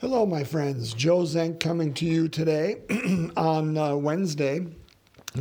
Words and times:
Hello, 0.00 0.24
my 0.24 0.44
friends. 0.44 0.94
Joe 0.94 1.22
Zenk 1.22 1.58
coming 1.58 1.92
to 1.94 2.04
you 2.04 2.28
today 2.28 2.76
on 3.36 3.76
uh, 3.76 3.96
Wednesday, 3.96 4.64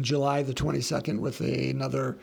July 0.02 0.42
the 0.42 0.52
22nd, 0.52 1.20
with 1.20 1.40
a, 1.42 1.70
another 1.70 2.18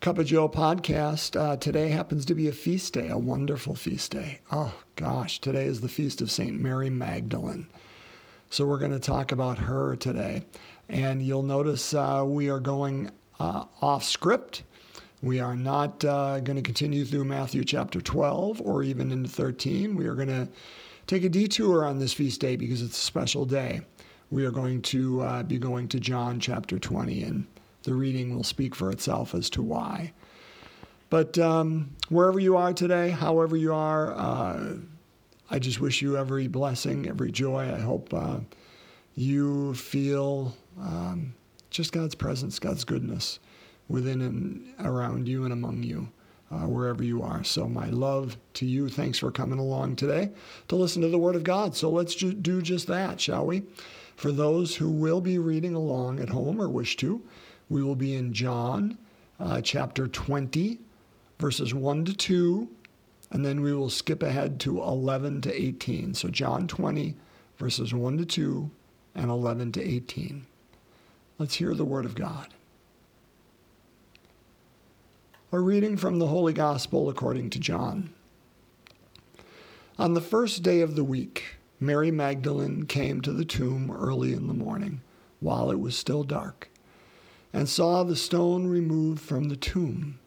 Cup 0.00 0.18
of 0.18 0.26
Joe 0.26 0.46
podcast. 0.46 1.40
Uh, 1.40 1.56
today 1.56 1.88
happens 1.88 2.26
to 2.26 2.34
be 2.34 2.48
a 2.48 2.52
feast 2.52 2.92
day, 2.92 3.08
a 3.08 3.16
wonderful 3.16 3.74
feast 3.74 4.10
day. 4.10 4.40
Oh, 4.52 4.74
gosh, 4.96 5.38
today 5.38 5.64
is 5.64 5.80
the 5.80 5.88
feast 5.88 6.20
of 6.20 6.30
St. 6.30 6.60
Mary 6.60 6.90
Magdalene. 6.90 7.66
So 8.50 8.66
we're 8.66 8.78
going 8.78 8.92
to 8.92 8.98
talk 8.98 9.32
about 9.32 9.56
her 9.56 9.96
today. 9.96 10.44
And 10.90 11.22
you'll 11.22 11.42
notice 11.42 11.94
uh, 11.94 12.24
we 12.26 12.50
are 12.50 12.60
going 12.60 13.10
uh, 13.40 13.64
off 13.80 14.04
script. 14.04 14.64
We 15.22 15.40
are 15.40 15.56
not 15.56 16.04
uh, 16.04 16.40
going 16.40 16.56
to 16.56 16.62
continue 16.62 17.06
through 17.06 17.24
Matthew 17.24 17.64
chapter 17.64 18.02
12 18.02 18.60
or 18.60 18.82
even 18.82 19.10
into 19.10 19.30
13. 19.30 19.96
We 19.96 20.04
are 20.04 20.14
going 20.14 20.28
to 20.28 20.46
take 21.06 21.24
a 21.24 21.28
detour 21.28 21.84
on 21.84 21.98
this 21.98 22.12
feast 22.12 22.40
day 22.40 22.56
because 22.56 22.82
it's 22.82 22.98
a 22.98 23.04
special 23.04 23.44
day. 23.44 23.82
We 24.30 24.44
are 24.46 24.50
going 24.50 24.82
to 24.82 25.20
uh, 25.20 25.42
be 25.42 25.58
going 25.58 25.88
to 25.88 26.00
John 26.00 26.40
chapter 26.40 26.78
20, 26.78 27.22
and 27.22 27.46
the 27.82 27.94
reading 27.94 28.34
will 28.34 28.44
speak 28.44 28.74
for 28.74 28.90
itself 28.90 29.34
as 29.34 29.50
to 29.50 29.62
why. 29.62 30.12
But 31.10 31.38
um, 31.38 31.94
wherever 32.08 32.40
you 32.40 32.56
are 32.56 32.72
today, 32.72 33.10
however 33.10 33.56
you 33.56 33.72
are, 33.72 34.12
uh, 34.14 34.76
I 35.50 35.58
just 35.58 35.80
wish 35.80 36.02
you 36.02 36.16
every 36.16 36.48
blessing, 36.48 37.06
every 37.06 37.30
joy. 37.30 37.72
I 37.72 37.78
hope 37.78 38.12
uh, 38.12 38.38
you 39.14 39.74
feel 39.74 40.56
um, 40.80 41.34
just 41.70 41.92
God's 41.92 42.14
presence, 42.14 42.58
God's 42.58 42.84
goodness 42.84 43.38
within 43.88 44.22
and 44.22 44.74
around 44.80 45.28
you 45.28 45.44
and 45.44 45.52
among 45.52 45.82
you 45.82 46.08
uh, 46.54 46.66
wherever 46.66 47.02
you 47.02 47.22
are. 47.22 47.42
So, 47.42 47.68
my 47.68 47.86
love 47.86 48.36
to 48.54 48.66
you. 48.66 48.88
Thanks 48.88 49.18
for 49.18 49.30
coming 49.30 49.58
along 49.58 49.96
today 49.96 50.30
to 50.68 50.76
listen 50.76 51.02
to 51.02 51.08
the 51.08 51.18
Word 51.18 51.36
of 51.36 51.44
God. 51.44 51.74
So, 51.74 51.90
let's 51.90 52.14
ju- 52.14 52.32
do 52.32 52.62
just 52.62 52.86
that, 52.86 53.20
shall 53.20 53.46
we? 53.46 53.62
For 54.16 54.30
those 54.30 54.76
who 54.76 54.90
will 54.90 55.20
be 55.20 55.38
reading 55.38 55.74
along 55.74 56.20
at 56.20 56.28
home 56.28 56.60
or 56.60 56.68
wish 56.68 56.96
to, 56.98 57.20
we 57.68 57.82
will 57.82 57.96
be 57.96 58.14
in 58.14 58.32
John 58.32 58.96
uh, 59.40 59.60
chapter 59.60 60.06
20, 60.06 60.78
verses 61.40 61.74
1 61.74 62.04
to 62.04 62.14
2, 62.14 62.68
and 63.32 63.44
then 63.44 63.60
we 63.60 63.72
will 63.74 63.90
skip 63.90 64.22
ahead 64.22 64.60
to 64.60 64.80
11 64.80 65.40
to 65.42 65.62
18. 65.62 66.14
So, 66.14 66.28
John 66.28 66.68
20, 66.68 67.16
verses 67.58 67.92
1 67.92 68.18
to 68.18 68.24
2, 68.24 68.70
and 69.16 69.30
11 69.30 69.72
to 69.72 69.82
18. 69.82 70.46
Let's 71.38 71.54
hear 71.56 71.74
the 71.74 71.84
Word 71.84 72.04
of 72.04 72.14
God. 72.14 72.48
A 75.54 75.60
reading 75.60 75.96
from 75.96 76.18
the 76.18 76.26
Holy 76.26 76.52
Gospel 76.52 77.08
according 77.08 77.50
to 77.50 77.60
John. 77.60 78.12
On 80.00 80.14
the 80.14 80.20
first 80.20 80.64
day 80.64 80.80
of 80.80 80.96
the 80.96 81.04
week, 81.04 81.58
Mary 81.78 82.10
Magdalene 82.10 82.86
came 82.86 83.20
to 83.20 83.32
the 83.32 83.44
tomb 83.44 83.88
early 83.88 84.32
in 84.32 84.48
the 84.48 84.52
morning, 84.52 85.00
while 85.38 85.70
it 85.70 85.78
was 85.78 85.96
still 85.96 86.24
dark, 86.24 86.70
and 87.52 87.68
saw 87.68 88.02
the 88.02 88.16
stone 88.16 88.66
removed 88.66 89.20
from 89.20 89.48
the 89.48 89.54
tomb. 89.54 90.18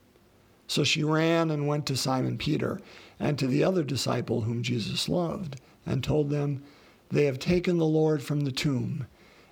So 0.66 0.86
she 0.86 1.04
ran 1.04 1.52
and 1.52 1.68
went 1.68 1.86
to 1.88 1.98
Simon 1.98 2.38
Peter 2.38 2.80
and 3.20 3.38
to 3.38 3.48
the 3.48 3.66
other 3.66 3.84
disciple 3.84 4.44
whom 4.44 4.64
Jesus 4.64 5.10
loved, 5.10 5.60
and 5.86 6.02
told 6.02 6.30
them, 6.30 6.64
They 7.12 7.26
have 7.26 7.38
taken 7.38 7.80
the 7.80 7.86
Lord 7.86 8.24
from 8.24 8.46
the 8.46 8.52
tomb, 8.54 9.08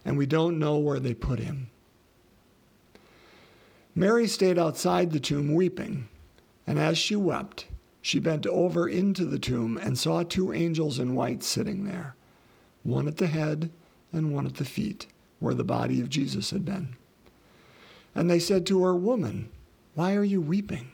and 0.06 0.18
we 0.18 0.26
don't 0.26 0.58
know 0.58 0.78
where 0.78 1.02
they 1.02 1.14
put 1.14 1.40
him. 1.40 1.70
Mary 3.98 4.28
stayed 4.28 4.60
outside 4.60 5.12
the 5.12 5.22
tomb 5.22 5.54
weeping, 5.54 6.10
and 6.68 6.78
as 6.78 6.98
she 6.98 7.16
wept, 7.16 7.68
she 8.02 8.20
bent 8.20 8.46
over 8.46 8.90
into 8.90 9.24
the 9.24 9.40
tomb 9.40 9.78
and 9.78 9.98
saw 9.98 10.22
two 10.22 10.52
angels 10.52 11.00
in 11.00 11.16
white 11.16 11.42
sitting 11.42 11.86
there, 11.86 12.14
one 12.84 13.08
at 13.08 13.18
the 13.18 13.28
head 13.28 13.72
and 14.12 14.34
one 14.34 14.46
at 14.46 14.56
the 14.56 14.66
feet, 14.66 15.08
where 15.40 15.54
the 15.54 15.64
body 15.64 16.02
of 16.02 16.10
Jesus 16.10 16.52
had 16.52 16.66
been. 16.66 16.98
And 18.14 18.30
they 18.30 18.38
said 18.38 18.66
to 18.66 18.84
her, 18.84 18.94
Woman, 18.94 19.50
why 19.94 20.14
are 20.14 20.26
you 20.26 20.42
weeping? 20.42 20.92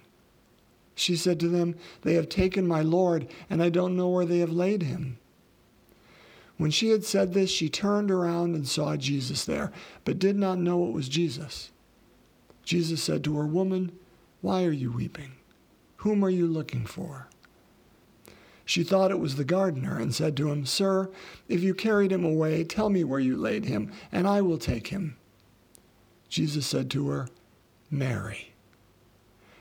She 0.93 1.15
said 1.15 1.39
to 1.39 1.47
them, 1.47 1.75
They 2.03 2.13
have 2.13 2.29
taken 2.29 2.67
my 2.67 2.81
Lord, 2.81 3.27
and 3.49 3.63
I 3.63 3.69
don't 3.69 3.97
know 3.97 4.09
where 4.09 4.25
they 4.25 4.39
have 4.39 4.51
laid 4.51 4.83
him. 4.83 5.17
When 6.57 6.69
she 6.69 6.89
had 6.89 7.03
said 7.03 7.33
this, 7.33 7.49
she 7.49 7.67
turned 7.67 8.11
around 8.11 8.53
and 8.53 8.67
saw 8.67 8.95
Jesus 8.95 9.43
there, 9.43 9.71
but 10.05 10.19
did 10.19 10.35
not 10.35 10.59
know 10.59 10.87
it 10.87 10.93
was 10.93 11.09
Jesus. 11.09 11.71
Jesus 12.63 13.01
said 13.01 13.23
to 13.23 13.37
her, 13.37 13.45
Woman, 13.45 13.91
why 14.41 14.63
are 14.63 14.71
you 14.71 14.91
weeping? 14.91 15.33
Whom 15.97 16.23
are 16.23 16.29
you 16.29 16.47
looking 16.47 16.85
for? 16.85 17.27
She 18.65 18.83
thought 18.83 19.11
it 19.11 19.19
was 19.19 19.35
the 19.35 19.43
gardener 19.43 19.99
and 19.99 20.15
said 20.15 20.37
to 20.37 20.49
him, 20.49 20.65
Sir, 20.65 21.09
if 21.49 21.61
you 21.61 21.73
carried 21.73 22.11
him 22.11 22.23
away, 22.23 22.63
tell 22.63 22.89
me 22.89 23.03
where 23.03 23.19
you 23.19 23.35
laid 23.35 23.65
him, 23.65 23.91
and 24.11 24.27
I 24.27 24.41
will 24.41 24.57
take 24.57 24.87
him. 24.87 25.17
Jesus 26.29 26.65
said 26.65 26.89
to 26.91 27.09
her, 27.09 27.27
Mary. 27.89 28.53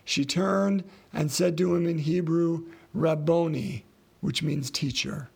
She 0.04 0.24
turned 0.24 0.84
and 1.12 1.30
said 1.30 1.58
to 1.58 1.74
him 1.74 1.86
in 1.86 1.98
Hebrew, 1.98 2.66
Rabboni, 2.94 3.84
which 4.20 4.42
means 4.42 4.70
teacher. 4.70 5.28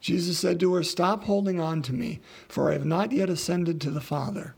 Jesus 0.00 0.38
said 0.38 0.60
to 0.60 0.74
her, 0.74 0.82
Stop 0.82 1.24
holding 1.24 1.60
on 1.60 1.82
to 1.82 1.92
me, 1.92 2.20
for 2.48 2.70
I 2.70 2.74
have 2.74 2.84
not 2.84 3.10
yet 3.10 3.30
ascended 3.30 3.80
to 3.80 3.90
the 3.90 4.00
Father. 4.00 4.54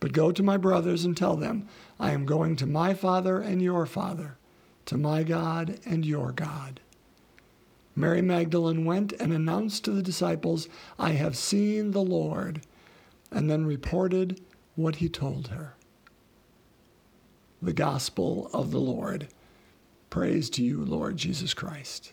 But 0.00 0.12
go 0.12 0.30
to 0.30 0.42
my 0.42 0.56
brothers 0.56 1.04
and 1.04 1.16
tell 1.16 1.36
them, 1.36 1.68
I 1.98 2.12
am 2.12 2.26
going 2.26 2.56
to 2.56 2.66
my 2.66 2.94
Father 2.94 3.40
and 3.40 3.60
your 3.60 3.86
Father, 3.86 4.38
to 4.86 4.96
my 4.96 5.22
God 5.22 5.80
and 5.84 6.06
your 6.06 6.32
God. 6.32 6.80
Mary 7.96 8.22
Magdalene 8.22 8.84
went 8.84 9.12
and 9.14 9.32
announced 9.32 9.84
to 9.84 9.90
the 9.90 10.02
disciples, 10.02 10.68
I 11.00 11.10
have 11.12 11.36
seen 11.36 11.90
the 11.90 12.02
Lord, 12.02 12.62
and 13.32 13.50
then 13.50 13.66
reported 13.66 14.40
what 14.76 14.96
he 14.96 15.08
told 15.08 15.48
her. 15.48 15.74
The 17.60 17.72
Gospel 17.72 18.48
of 18.52 18.70
the 18.70 18.78
Lord. 18.78 19.26
Praise 20.10 20.48
to 20.50 20.62
you, 20.62 20.84
Lord 20.84 21.16
Jesus 21.16 21.54
Christ. 21.54 22.12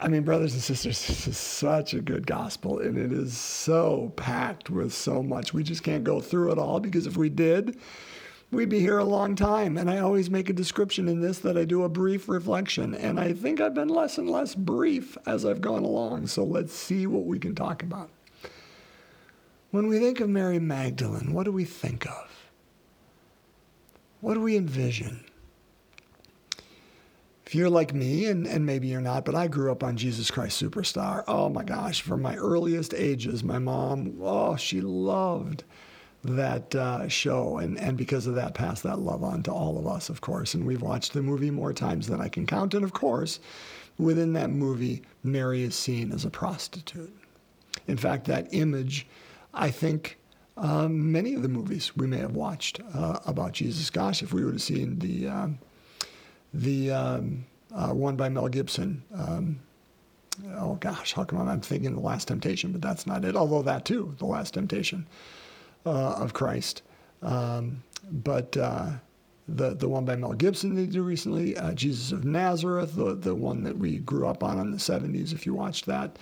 I 0.00 0.06
mean, 0.06 0.22
brothers 0.22 0.54
and 0.54 0.62
sisters, 0.62 1.04
this 1.06 1.26
is 1.26 1.36
such 1.36 1.94
a 1.94 2.00
good 2.00 2.26
gospel, 2.26 2.78
and 2.78 2.96
it 2.96 3.12
is 3.12 3.36
so 3.36 4.12
packed 4.16 4.70
with 4.70 4.92
so 4.92 5.22
much. 5.22 5.52
We 5.52 5.62
just 5.62 5.82
can't 5.82 6.04
go 6.04 6.20
through 6.20 6.52
it 6.52 6.58
all 6.58 6.80
because 6.80 7.06
if 7.06 7.16
we 7.16 7.28
did, 7.28 7.78
we'd 8.50 8.68
be 8.68 8.80
here 8.80 8.98
a 8.98 9.04
long 9.04 9.34
time. 9.34 9.76
And 9.76 9.90
I 9.90 9.98
always 9.98 10.30
make 10.30 10.48
a 10.48 10.52
description 10.52 11.08
in 11.08 11.20
this 11.20 11.40
that 11.40 11.56
I 11.56 11.64
do 11.64 11.82
a 11.82 11.88
brief 11.88 12.28
reflection, 12.28 12.94
and 12.94 13.18
I 13.18 13.32
think 13.32 13.60
I've 13.60 13.74
been 13.74 13.88
less 13.88 14.18
and 14.18 14.30
less 14.30 14.54
brief 14.54 15.18
as 15.26 15.44
I've 15.44 15.60
gone 15.60 15.82
along. 15.82 16.28
So 16.28 16.44
let's 16.44 16.72
see 16.72 17.06
what 17.06 17.24
we 17.24 17.38
can 17.38 17.54
talk 17.54 17.82
about. 17.82 18.10
When 19.70 19.88
we 19.88 19.98
think 19.98 20.20
of 20.20 20.30
Mary 20.30 20.58
Magdalene, 20.58 21.34
what 21.34 21.44
do 21.44 21.52
we 21.52 21.64
think 21.64 22.06
of? 22.06 22.50
What 24.20 24.34
do 24.34 24.40
we 24.40 24.56
envision? 24.56 25.24
If 27.48 27.54
you're 27.54 27.70
like 27.70 27.94
me, 27.94 28.26
and, 28.26 28.46
and 28.46 28.66
maybe 28.66 28.88
you're 28.88 29.00
not, 29.00 29.24
but 29.24 29.34
I 29.34 29.48
grew 29.48 29.72
up 29.72 29.82
on 29.82 29.96
Jesus 29.96 30.30
Christ 30.30 30.62
Superstar. 30.62 31.24
Oh 31.26 31.48
my 31.48 31.64
gosh, 31.64 32.02
from 32.02 32.20
my 32.20 32.36
earliest 32.36 32.92
ages, 32.92 33.42
my 33.42 33.58
mom, 33.58 34.18
oh, 34.20 34.56
she 34.56 34.82
loved 34.82 35.64
that 36.24 36.74
uh, 36.74 37.08
show. 37.08 37.56
And, 37.56 37.80
and 37.80 37.96
because 37.96 38.26
of 38.26 38.34
that, 38.34 38.52
passed 38.52 38.82
that 38.82 38.98
love 38.98 39.24
on 39.24 39.42
to 39.44 39.50
all 39.50 39.78
of 39.78 39.86
us, 39.86 40.10
of 40.10 40.20
course. 40.20 40.52
And 40.52 40.66
we've 40.66 40.82
watched 40.82 41.14
the 41.14 41.22
movie 41.22 41.50
more 41.50 41.72
times 41.72 42.06
than 42.06 42.20
I 42.20 42.28
can 42.28 42.46
count. 42.46 42.74
And 42.74 42.84
of 42.84 42.92
course, 42.92 43.40
within 43.96 44.34
that 44.34 44.50
movie, 44.50 45.00
Mary 45.22 45.62
is 45.62 45.74
seen 45.74 46.12
as 46.12 46.26
a 46.26 46.30
prostitute. 46.30 47.16
In 47.86 47.96
fact, 47.96 48.26
that 48.26 48.48
image, 48.52 49.06
I 49.54 49.70
think, 49.70 50.18
um, 50.58 51.10
many 51.10 51.32
of 51.32 51.40
the 51.40 51.48
movies 51.48 51.96
we 51.96 52.08
may 52.08 52.18
have 52.18 52.36
watched 52.36 52.80
uh, 52.92 53.20
about 53.24 53.52
Jesus. 53.52 53.88
Gosh, 53.88 54.22
if 54.22 54.34
we 54.34 54.44
would 54.44 54.52
have 54.52 54.62
seen 54.62 54.98
the. 54.98 55.28
The 56.54 56.90
um, 56.90 57.44
uh, 57.74 57.90
one 57.90 58.16
by 58.16 58.28
Mel 58.28 58.48
Gibson. 58.48 59.02
Um, 59.14 59.60
oh 60.56 60.74
gosh, 60.76 61.12
how 61.12 61.24
come 61.24 61.46
I'm 61.46 61.60
thinking 61.60 61.94
The 61.94 62.00
Last 62.00 62.28
Temptation, 62.28 62.72
but 62.72 62.80
that's 62.80 63.06
not 63.06 63.24
it. 63.24 63.36
Although 63.36 63.62
that 63.62 63.84
too, 63.84 64.14
The 64.18 64.26
Last 64.26 64.54
Temptation 64.54 65.06
uh, 65.84 66.12
of 66.12 66.32
Christ. 66.32 66.82
Um, 67.22 67.82
but 68.10 68.56
uh, 68.56 68.90
the 69.48 69.74
the 69.74 69.88
one 69.88 70.04
by 70.04 70.16
Mel 70.16 70.32
Gibson 70.32 70.74
they 70.74 70.86
did 70.86 71.00
recently, 71.00 71.56
uh, 71.56 71.72
Jesus 71.72 72.12
of 72.12 72.24
Nazareth, 72.24 72.94
the 72.94 73.14
the 73.14 73.34
one 73.34 73.62
that 73.64 73.78
we 73.78 73.98
grew 73.98 74.26
up 74.26 74.42
on 74.42 74.58
in 74.58 74.70
the 74.70 74.76
70s. 74.78 75.32
If 75.32 75.46
you 75.46 75.54
watched 75.54 75.86
that 75.86 76.18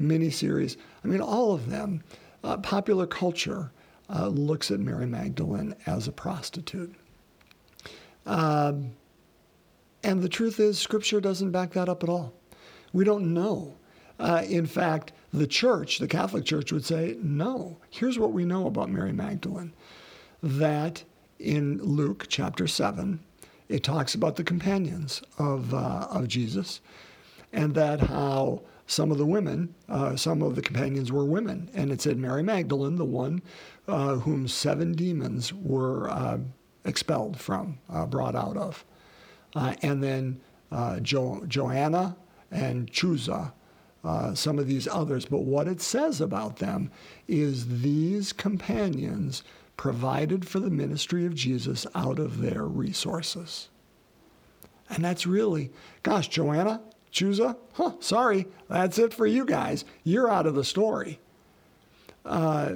miniseries, 0.00 0.76
I 1.04 1.08
mean, 1.08 1.20
all 1.20 1.52
of 1.52 1.70
them. 1.70 2.02
Uh, 2.44 2.56
popular 2.58 3.06
culture 3.06 3.72
uh, 4.08 4.28
looks 4.28 4.70
at 4.70 4.78
Mary 4.78 5.06
Magdalene 5.06 5.74
as 5.86 6.06
a 6.06 6.12
prostitute. 6.12 6.94
Um, 8.24 8.92
and 10.06 10.22
the 10.22 10.28
truth 10.28 10.60
is, 10.60 10.78
Scripture 10.78 11.20
doesn't 11.20 11.50
back 11.50 11.72
that 11.72 11.88
up 11.88 12.02
at 12.04 12.08
all. 12.08 12.32
We 12.92 13.04
don't 13.04 13.34
know. 13.34 13.74
Uh, 14.20 14.44
in 14.48 14.64
fact, 14.66 15.12
the 15.32 15.46
church, 15.48 15.98
the 15.98 16.06
Catholic 16.06 16.44
Church, 16.44 16.72
would 16.72 16.84
say, 16.84 17.16
no. 17.20 17.78
Here's 17.90 18.18
what 18.18 18.32
we 18.32 18.44
know 18.44 18.68
about 18.68 18.88
Mary 18.88 19.12
Magdalene 19.12 19.72
that 20.42 21.02
in 21.40 21.78
Luke 21.82 22.26
chapter 22.28 22.68
7, 22.68 23.18
it 23.68 23.82
talks 23.82 24.14
about 24.14 24.36
the 24.36 24.44
companions 24.44 25.22
of, 25.38 25.74
uh, 25.74 26.06
of 26.10 26.28
Jesus. 26.28 26.80
and 27.52 27.74
that 27.74 28.00
how 28.00 28.62
some 28.86 29.10
of 29.10 29.18
the 29.18 29.26
women, 29.26 29.74
uh, 29.88 30.14
some 30.14 30.42
of 30.42 30.54
the 30.54 30.62
companions 30.62 31.10
were 31.10 31.24
women. 31.24 31.68
And 31.74 31.90
it 31.90 32.00
said 32.00 32.18
Mary 32.18 32.42
Magdalene, 32.42 32.96
the 32.96 33.04
one 33.04 33.42
uh, 33.88 34.16
whom 34.16 34.46
seven 34.46 34.92
demons 34.92 35.52
were 35.52 36.08
uh, 36.10 36.38
expelled 36.84 37.40
from, 37.40 37.78
uh, 37.90 38.06
brought 38.06 38.36
out 38.36 38.56
of. 38.56 38.84
Uh, 39.56 39.74
and 39.82 40.02
then 40.04 40.40
uh, 40.70 41.00
jo- 41.00 41.42
Joanna 41.48 42.16
and 42.50 42.92
Chuza, 42.92 43.52
some 44.34 44.58
of 44.58 44.68
these 44.68 44.86
others. 44.86 45.24
But 45.24 45.42
what 45.42 45.66
it 45.66 45.80
says 45.80 46.20
about 46.20 46.58
them 46.58 46.90
is 47.26 47.80
these 47.82 48.32
companions 48.32 49.42
provided 49.76 50.46
for 50.46 50.60
the 50.60 50.70
ministry 50.70 51.26
of 51.26 51.34
Jesus 51.34 51.86
out 51.94 52.18
of 52.18 52.40
their 52.40 52.64
resources. 52.64 53.68
And 54.88 55.04
that's 55.04 55.26
really, 55.26 55.70
gosh, 56.02 56.28
Joanna, 56.28 56.80
Chuza, 57.12 57.56
huh, 57.72 57.92
sorry, 58.00 58.46
that's 58.68 58.98
it 58.98 59.12
for 59.12 59.26
you 59.26 59.44
guys. 59.44 59.84
You're 60.04 60.30
out 60.30 60.46
of 60.46 60.54
the 60.54 60.64
story. 60.64 61.18
Uh, 62.24 62.74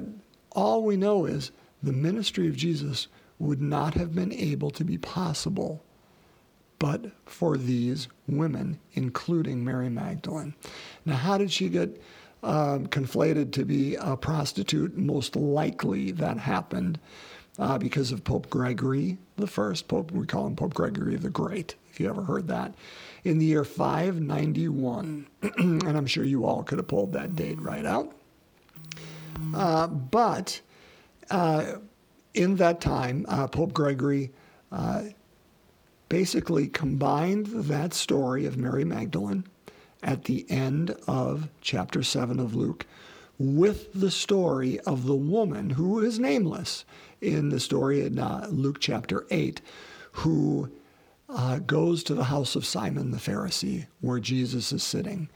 all 0.51 0.83
we 0.83 0.97
know 0.97 1.25
is 1.25 1.51
the 1.81 1.93
ministry 1.93 2.47
of 2.47 2.55
Jesus 2.55 3.07
would 3.39 3.61
not 3.61 3.93
have 3.93 4.13
been 4.13 4.33
able 4.33 4.71
to 4.71 4.83
be 4.83 4.97
possible 4.97 5.83
but 6.81 7.11
for 7.27 7.57
these 7.57 8.07
women, 8.27 8.79
including 8.93 9.63
Mary 9.63 9.87
Magdalene. 9.87 10.55
Now, 11.05 11.15
how 11.15 11.37
did 11.37 11.51
she 11.51 11.69
get 11.69 12.01
um, 12.41 12.87
conflated 12.87 13.51
to 13.51 13.65
be 13.65 13.93
a 13.97 14.17
prostitute? 14.17 14.97
Most 14.97 15.35
likely 15.35 16.09
that 16.09 16.39
happened 16.39 16.99
uh, 17.59 17.77
because 17.77 18.11
of 18.11 18.23
Pope 18.23 18.49
Gregory 18.49 19.19
the 19.35 19.45
First. 19.45 19.87
Pope, 19.89 20.11
we 20.11 20.25
call 20.25 20.47
him 20.47 20.55
Pope 20.55 20.73
Gregory 20.73 21.17
the 21.17 21.29
Great, 21.29 21.75
if 21.91 21.99
you 21.99 22.09
ever 22.09 22.23
heard 22.23 22.47
that, 22.47 22.73
in 23.23 23.37
the 23.37 23.45
year 23.45 23.63
591. 23.63 25.27
and 25.59 25.87
I'm 25.87 26.07
sure 26.07 26.23
you 26.23 26.47
all 26.47 26.63
could 26.63 26.79
have 26.79 26.87
pulled 26.87 27.13
that 27.13 27.35
date 27.35 27.61
right 27.61 27.85
out. 27.85 28.11
Uh, 29.53 29.85
but 29.85 30.59
uh, 31.29 31.73
in 32.33 32.55
that 32.55 32.81
time, 32.81 33.27
uh, 33.29 33.47
Pope 33.47 33.71
Gregory 33.71 34.31
uh, 34.71 35.03
basically 36.11 36.67
combined 36.67 37.45
that 37.45 37.93
story 37.93 38.45
of 38.45 38.57
Mary 38.57 38.83
Magdalene 38.83 39.45
at 40.03 40.25
the 40.25 40.45
end 40.51 40.93
of 41.07 41.47
chapter 41.61 42.03
7 42.03 42.37
of 42.37 42.53
Luke 42.53 42.85
with 43.39 43.93
the 43.93 44.11
story 44.11 44.77
of 44.81 45.05
the 45.05 45.15
woman 45.15 45.69
who 45.69 46.01
is 46.01 46.19
nameless 46.19 46.83
in 47.21 47.47
the 47.47 47.61
story 47.61 48.01
in 48.01 48.19
uh, 48.19 48.45
Luke 48.51 48.81
chapter 48.81 49.25
8, 49.31 49.61
who 50.11 50.69
uh, 51.29 51.59
goes 51.59 52.03
to 52.03 52.13
the 52.13 52.25
house 52.25 52.57
of 52.57 52.65
Simon 52.65 53.11
the 53.11 53.17
Pharisee, 53.17 53.87
where 54.01 54.19
Jesus 54.19 54.73
is 54.73 54.83
sitting 54.83 55.29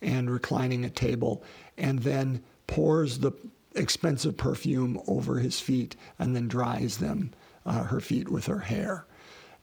and 0.00 0.30
reclining 0.30 0.84
at 0.84 0.94
table, 0.94 1.42
and 1.76 2.04
then 2.04 2.40
pours 2.68 3.18
the 3.18 3.32
expensive 3.74 4.36
perfume 4.36 5.02
over 5.08 5.40
his 5.40 5.58
feet 5.58 5.96
and 6.20 6.36
then 6.36 6.46
dries 6.46 6.98
them, 6.98 7.32
uh, 7.66 7.82
her 7.82 7.98
feet, 7.98 8.28
with 8.28 8.46
her 8.46 8.60
hair. 8.60 9.06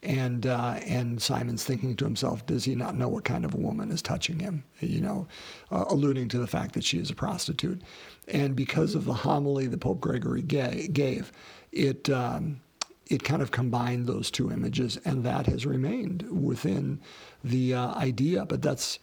And 0.03 0.45
uh, 0.45 0.79
and 0.85 1.19
Simon's 1.21 1.63
thinking 1.63 1.95
to 1.95 2.05
himself, 2.05 2.45
does 2.45 2.65
he 2.65 2.75
not 2.75 2.95
know 2.95 3.07
what 3.07 3.23
kind 3.23 3.43
of 3.43 3.53
a 3.53 3.57
woman 3.57 3.91
is 3.91 4.01
touching 4.01 4.39
him? 4.39 4.63
You 4.79 5.01
know, 5.01 5.27
uh, 5.71 5.85
alluding 5.89 6.29
to 6.29 6.37
the 6.37 6.47
fact 6.47 6.73
that 6.75 6.83
she 6.83 6.99
is 6.99 7.09
a 7.09 7.15
prostitute. 7.15 7.81
And 8.27 8.55
because 8.55 8.93
of 8.93 9.05
the 9.05 9.13
homily 9.13 9.65
that 9.67 9.79
Pope 9.79 9.99
Gregory 9.99 10.43
gave, 10.43 11.31
it 11.71 12.09
um, 12.09 12.61
it 13.07 13.23
kind 13.23 13.41
of 13.41 13.51
combined 13.51 14.05
those 14.05 14.29
two 14.29 14.51
images, 14.51 14.97
and 15.03 15.23
that 15.23 15.47
has 15.47 15.65
remained 15.65 16.23
within 16.29 16.99
the 17.43 17.73
uh, 17.73 17.95
idea. 17.95 18.45
But 18.45 18.61
that's 18.61 18.99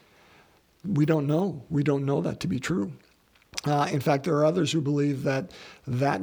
we 0.84 1.06
don't 1.06 1.26
know. 1.26 1.64
We 1.70 1.82
don't 1.82 2.04
know 2.04 2.20
that 2.20 2.40
to 2.40 2.46
be 2.46 2.60
true. 2.60 2.92
Uh, 3.64 3.88
in 3.90 4.00
fact, 4.00 4.24
there 4.24 4.36
are 4.36 4.44
others 4.44 4.72
who 4.72 4.80
believe 4.80 5.22
that 5.24 5.50
that 5.86 6.20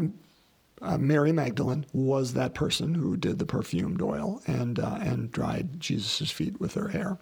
uh, 0.82 0.98
Mary 0.98 1.32
Magdalene 1.32 1.86
was 1.94 2.34
that 2.34 2.54
person 2.54 2.94
who 2.94 3.16
did 3.16 3.40
the 3.40 3.46
perfumed 3.46 4.02
oil 4.02 4.42
and 4.48 4.80
uh, 4.80 4.98
and 5.02 5.32
dried 5.32 5.80
Jesus' 5.80 6.32
feet 6.32 6.60
with 6.60 6.74
her 6.74 6.90
hair. 6.90 7.18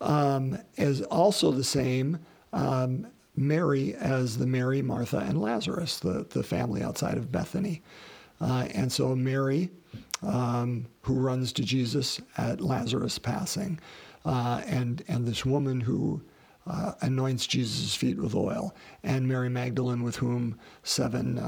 Um, 0.00 0.58
as 0.78 1.02
also 1.02 1.50
the 1.50 1.64
same 1.64 2.18
um, 2.52 3.06
Mary 3.36 3.94
as 3.94 4.38
the 4.38 4.46
Mary, 4.46 4.82
Martha, 4.82 5.18
and 5.18 5.40
Lazarus, 5.40 5.98
the, 5.98 6.26
the 6.30 6.42
family 6.42 6.82
outside 6.82 7.16
of 7.16 7.30
Bethany. 7.32 7.82
Uh, 8.40 8.66
and 8.74 8.90
so 8.90 9.14
Mary, 9.14 9.70
um, 10.22 10.86
who 11.02 11.14
runs 11.14 11.52
to 11.52 11.62
Jesus 11.62 12.20
at 12.36 12.60
Lazarus' 12.60 13.18
passing, 13.18 13.78
uh, 14.24 14.62
and 14.66 15.02
and 15.08 15.26
this 15.26 15.46
woman 15.46 15.80
who 15.80 16.22
uh, 16.66 16.92
anoints 17.00 17.46
Jesus' 17.46 17.94
feet 17.94 18.18
with 18.18 18.34
oil, 18.34 18.74
and 19.02 19.26
Mary 19.26 19.48
Magdalene, 19.48 20.02
with 20.02 20.16
whom 20.16 20.58
seven 20.82 21.38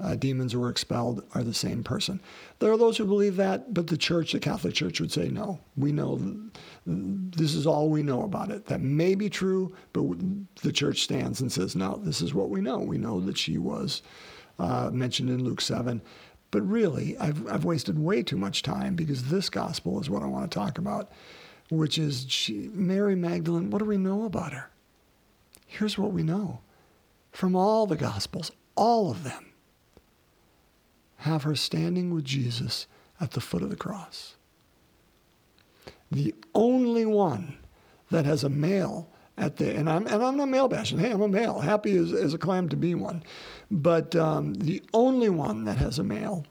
uh, 0.00 0.14
demons 0.16 0.56
were 0.56 0.68
expelled 0.68 1.22
are 1.34 1.44
the 1.44 1.54
same 1.54 1.84
person. 1.84 2.20
There 2.58 2.72
are 2.72 2.78
those 2.78 2.96
who 2.96 3.04
believe 3.04 3.36
that, 3.36 3.72
but 3.72 3.86
the 3.86 3.96
church, 3.96 4.32
the 4.32 4.40
Catholic 4.40 4.74
Church, 4.74 5.00
would 5.00 5.12
say 5.12 5.28
no. 5.28 5.60
We 5.76 5.92
know 5.92 6.18
this 6.86 7.54
is 7.54 7.66
all 7.66 7.88
we 7.88 8.02
know 8.02 8.22
about 8.22 8.50
it. 8.50 8.66
That 8.66 8.80
may 8.80 9.14
be 9.14 9.30
true, 9.30 9.74
but 9.92 10.04
the 10.62 10.72
church 10.72 11.02
stands 11.02 11.40
and 11.40 11.52
says, 11.52 11.76
no, 11.76 12.00
this 12.02 12.20
is 12.20 12.34
what 12.34 12.50
we 12.50 12.60
know. 12.60 12.78
We 12.78 12.98
know 12.98 13.20
that 13.20 13.38
she 13.38 13.58
was 13.58 14.02
uh, 14.58 14.90
mentioned 14.92 15.30
in 15.30 15.44
Luke 15.44 15.60
7. 15.60 16.02
But 16.50 16.62
really, 16.62 17.16
I've, 17.18 17.46
I've 17.50 17.64
wasted 17.64 17.98
way 17.98 18.22
too 18.22 18.36
much 18.36 18.62
time 18.62 18.94
because 18.94 19.24
this 19.24 19.48
gospel 19.48 20.00
is 20.00 20.10
what 20.10 20.22
I 20.22 20.26
want 20.26 20.50
to 20.50 20.58
talk 20.58 20.78
about, 20.78 21.10
which 21.70 21.96
is 21.96 22.26
she, 22.28 22.70
Mary 22.72 23.14
Magdalene. 23.14 23.70
What 23.70 23.78
do 23.78 23.84
we 23.84 23.96
know 23.96 24.24
about 24.24 24.52
her? 24.52 24.70
Here's 25.66 25.96
what 25.96 26.12
we 26.12 26.22
know 26.22 26.60
from 27.30 27.56
all 27.56 27.86
the 27.86 27.96
gospels, 27.96 28.52
all 28.76 29.10
of 29.10 29.24
them 29.24 29.51
have 31.22 31.44
her 31.44 31.54
standing 31.54 32.12
with 32.12 32.24
Jesus 32.24 32.86
at 33.20 33.30
the 33.32 33.40
foot 33.40 33.62
of 33.62 33.70
the 33.70 33.76
cross. 33.76 34.34
The 36.10 36.34
only 36.54 37.06
one 37.06 37.58
that 38.10 38.26
has 38.26 38.42
a 38.44 38.48
male 38.48 39.08
at 39.38 39.56
the 39.56 39.74
and 39.74 39.88
I'm 39.88 40.06
and 40.06 40.22
I'm 40.22 40.36
not 40.36 40.48
male 40.48 40.68
bashing. 40.68 40.98
Hey, 40.98 41.10
I'm 41.12 41.22
a 41.22 41.28
male, 41.28 41.60
happy 41.60 41.96
as, 41.96 42.12
as 42.12 42.34
a 42.34 42.38
clam 42.38 42.68
to 42.70 42.76
be 42.76 42.94
one. 42.94 43.22
But 43.70 44.16
um, 44.16 44.54
the 44.54 44.82
only 44.92 45.28
one 45.28 45.64
that 45.64 45.76
has 45.78 45.98
a 45.98 46.04
male 46.04 46.44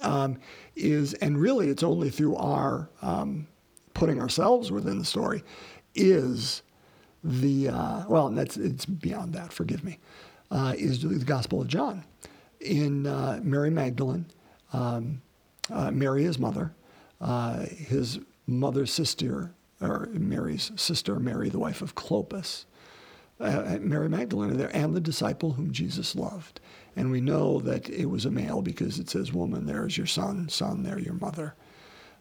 um, 0.00 0.38
is, 0.74 1.14
and 1.14 1.38
really 1.38 1.68
it's 1.68 1.82
only 1.82 2.10
through 2.10 2.36
our 2.36 2.88
um, 3.02 3.46
putting 3.92 4.20
ourselves 4.20 4.72
within 4.72 4.98
the 4.98 5.04
story, 5.04 5.44
is 5.94 6.62
the 7.22 7.68
uh, 7.68 8.04
well, 8.08 8.30
that's 8.30 8.56
it's 8.56 8.86
beyond 8.86 9.34
that. 9.34 9.52
Forgive 9.52 9.84
me. 9.84 9.98
Uh, 10.50 10.74
is 10.76 11.02
the 11.02 11.24
Gospel 11.24 11.60
of 11.60 11.68
John 11.68 12.04
in 12.64 13.06
uh, 13.06 13.40
Mary 13.42 13.70
Magdalene, 13.70 14.26
um, 14.72 15.22
uh, 15.70 15.90
Mary, 15.90 16.24
his 16.24 16.38
mother, 16.38 16.72
uh, 17.20 17.60
his 17.66 18.18
mother's 18.46 18.92
sister, 18.92 19.52
or 19.80 20.08
Mary's 20.12 20.72
sister, 20.76 21.18
Mary, 21.18 21.48
the 21.48 21.58
wife 21.58 21.82
of 21.82 21.94
Clopas, 21.94 22.64
uh, 23.40 23.44
uh, 23.44 23.78
Mary 23.80 24.08
Magdalene 24.08 24.52
are 24.52 24.56
there, 24.56 24.76
and 24.76 24.94
the 24.94 25.00
disciple 25.00 25.52
whom 25.52 25.72
Jesus 25.72 26.14
loved. 26.14 26.60
And 26.96 27.10
we 27.10 27.20
know 27.20 27.60
that 27.60 27.88
it 27.88 28.06
was 28.06 28.24
a 28.24 28.30
male 28.30 28.62
because 28.62 28.98
it 28.98 29.10
says, 29.10 29.32
Woman, 29.32 29.66
there 29.66 29.86
is 29.86 29.98
your 29.98 30.06
son, 30.06 30.48
son, 30.48 30.82
there 30.82 30.98
your 30.98 31.14
mother. 31.14 31.54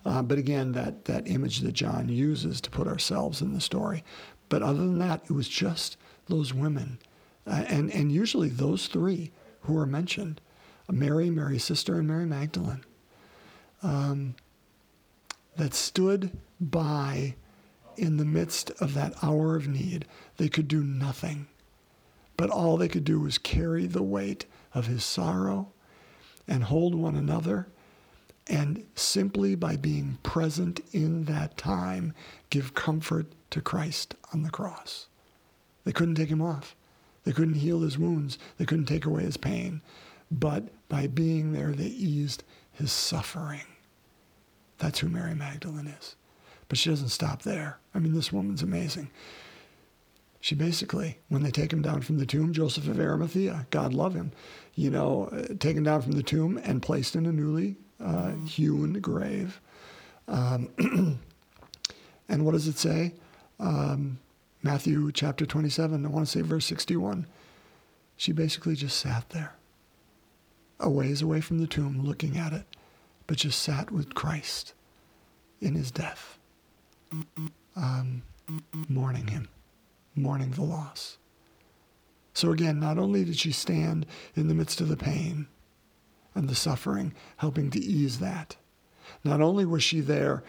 Uh, 0.06 0.22
but 0.22 0.38
again, 0.38 0.72
that, 0.74 1.06
that 1.06 1.28
image 1.28 1.60
that 1.60 1.74
John 1.74 2.10
uses 2.10 2.60
to 2.62 2.70
put 2.70 2.88
ourselves 2.88 3.42
in 3.42 3.54
the 3.54 3.62
story. 3.62 4.04
But 4.50 4.64
other 4.64 4.80
than 4.80 5.00
that, 5.00 5.22
it 5.26 5.32
was 5.32 5.48
just 5.48 5.98
those 6.28 6.54
women. 6.54 6.98
Uh, 7.46 7.64
and, 7.68 7.92
and 7.92 8.12
usually 8.12 8.50
those 8.50 8.88
three 8.88 9.32
who 9.64 9.78
are 9.78 9.86
mentioned 9.86 10.42
Mary, 10.92 11.30
Mary's 11.30 11.64
sister, 11.64 11.98
and 11.98 12.08
Mary 12.08 12.26
Magdalene 12.26 12.84
um, 13.82 14.36
that 15.58 15.74
stood 15.74 16.32
by 16.60 17.36
in 17.98 18.18
the 18.18 18.26
midst 18.26 18.72
of 18.82 18.94
that 18.94 19.14
hour 19.24 19.56
of 19.56 19.68
need. 19.68 20.06
They 20.38 20.50
could 20.50 20.68
do 20.68 20.84
nothing, 20.84 21.48
but 22.38 22.50
all 22.50 22.78
they 22.78 22.88
could 22.88 23.04
do 23.04 23.20
was 23.20 23.38
carry 23.38 23.86
the 23.86 24.04
weight 24.04 24.46
of 24.74 24.88
his 24.88 25.04
sorrow 25.04 25.72
and 26.48 26.64
hold 26.66 26.96
one 26.96 27.16
another. 27.16 27.68
And 28.48 28.86
simply 28.96 29.56
by 29.56 29.78
being 29.78 30.18
present 30.22 30.82
in 30.92 31.26
that 31.26 31.56
time, 31.56 32.14
give 32.50 32.74
comfort 32.74 33.28
to 33.52 33.62
Christ 33.62 34.16
on 34.34 34.42
the 34.42 34.50
cross. 34.50 35.08
They 35.86 35.94
couldn't 35.94 36.16
take 36.16 36.30
him 36.30 36.42
off. 36.42 36.76
They 37.24 37.32
couldn't 37.32 37.56
heal 37.56 37.82
his 37.82 37.98
wounds, 37.98 38.38
they 38.58 38.66
couldn't 38.66 38.86
take 38.86 39.06
away 39.06 39.24
his 39.24 39.38
pain. 39.38 39.82
But 40.30 40.64
by 40.90 41.08
being 41.08 41.54
there, 41.54 41.72
they 41.72 41.86
eased 41.86 42.44
his 42.72 42.92
suffering. 42.92 43.62
That's 44.80 45.00
who 45.00 45.10
Mary 45.10 45.36
Magdalene 45.36 45.88
is. 45.88 46.16
But 46.68 46.78
she 46.78 46.90
doesn't 46.90 47.10
stop 47.10 47.44
there. 47.44 47.80
I 47.94 48.00
mean, 48.00 48.14
this 48.14 48.34
woman's 48.34 48.64
amazing. 48.64 49.10
She 50.42 50.56
basically, 50.56 51.20
when 51.30 51.44
they 51.44 51.52
take 51.52 51.72
him 51.72 51.82
down 51.82 52.02
from 52.02 52.18
the 52.18 52.26
tomb, 52.26 52.52
Joseph 52.52 52.88
of 52.88 53.00
Arimathea, 53.00 53.68
God 53.70 53.94
love 53.94 54.14
him, 54.14 54.32
you 54.76 54.90
know, 54.90 55.30
uh, 55.32 55.54
taken 55.60 55.84
down 55.84 56.02
from 56.02 56.14
the 56.14 56.24
tomb 56.24 56.60
and 56.64 56.82
placed 56.82 57.16
in 57.16 57.26
a 57.26 57.32
newly 57.32 57.78
uh, 58.04 58.32
hewn 58.46 58.94
grave. 58.94 59.62
Um, 60.28 60.70
and 62.28 62.46
what 62.46 62.52
does 62.52 62.68
it 62.68 62.78
say? 62.78 63.14
um, 63.60 64.20
Matthew 64.66 65.12
chapter 65.12 65.46
27, 65.46 66.06
I 66.06 66.10
want 66.10 66.26
to 66.26 66.32
say 66.32 66.42
verse 66.42 66.66
61. 66.68 67.28
She 68.16 68.32
basically 68.32 68.76
just 68.76 68.98
sat 68.98 69.30
there, 69.32 69.56
a 70.80 70.90
ways 70.90 71.22
away 71.22 71.42
from 71.42 71.60
the 71.60 71.68
tomb, 71.68 72.02
looking 72.02 72.38
at 72.38 72.54
it, 72.54 72.64
but 73.28 73.36
just 73.36 73.62
sat 73.62 73.92
with 73.92 74.16
Christ 74.16 74.74
in 75.60 75.76
his 75.76 75.92
death, 75.92 76.40
um, 77.76 78.24
mourning 78.88 79.28
him, 79.28 79.50
mourning 80.16 80.52
the 80.52 80.64
loss. 80.64 81.18
So 82.34 82.52
again, 82.52 82.80
not 82.80 82.98
only 82.98 83.26
did 83.26 83.38
she 83.38 83.52
stand 83.52 84.06
in 84.34 84.48
the 84.48 84.56
midst 84.56 84.80
of 84.80 84.88
the 84.88 84.96
pain 84.96 85.48
and 86.36 86.48
the 86.48 86.56
suffering, 86.56 87.14
helping 87.36 87.70
to 87.72 87.80
ease 87.80 88.20
that, 88.20 88.56
not 89.26 89.42
only 89.42 89.66
was 89.66 89.84
she 89.84 90.00
there 90.00 90.42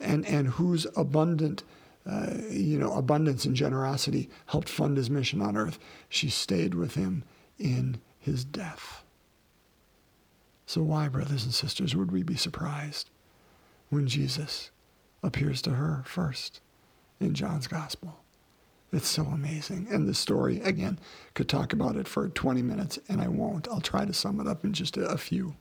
and, 0.00 0.26
and 0.26 0.48
whose 0.48 0.88
abundant 0.96 1.62
uh, 2.10 2.34
you 2.50 2.76
know, 2.78 2.92
abundance 2.92 3.44
and 3.44 3.54
generosity 3.54 4.28
helped 4.46 4.68
fund 4.68 4.96
his 4.96 5.08
mission 5.08 5.40
on 5.40 5.56
earth. 5.56 5.78
She 6.08 6.28
stayed 6.28 6.74
with 6.74 6.94
him 6.96 7.22
in 7.58 8.00
his 8.18 8.44
death. 8.44 9.04
So, 10.66 10.82
why, 10.82 11.08
brothers 11.08 11.44
and 11.44 11.54
sisters, 11.54 11.94
would 11.94 12.10
we 12.10 12.22
be 12.22 12.36
surprised 12.36 13.10
when 13.90 14.08
Jesus 14.08 14.70
appears 15.22 15.62
to 15.62 15.70
her 15.70 16.02
first 16.04 16.60
in 17.20 17.34
John's 17.34 17.66
gospel? 17.68 18.20
It's 18.92 19.08
so 19.08 19.24
amazing. 19.24 19.86
And 19.90 20.08
the 20.08 20.14
story, 20.14 20.60
again, 20.62 20.98
could 21.34 21.48
talk 21.48 21.72
about 21.72 21.96
it 21.96 22.08
for 22.08 22.28
20 22.28 22.62
minutes, 22.62 22.98
and 23.08 23.20
I 23.20 23.28
won't. 23.28 23.68
I'll 23.68 23.80
try 23.80 24.04
to 24.04 24.12
sum 24.12 24.40
it 24.40 24.48
up 24.48 24.64
in 24.64 24.72
just 24.72 24.96
a, 24.96 25.16
few. 25.16 25.54